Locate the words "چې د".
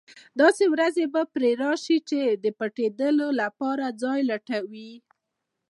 2.09-2.45